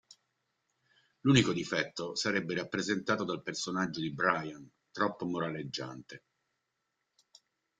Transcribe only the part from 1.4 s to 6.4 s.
difetto sarebbe rappresentato dal personaggio di Brian, troppo moraleggiante.